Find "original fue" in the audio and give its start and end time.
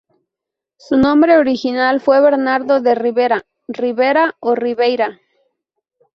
1.37-2.19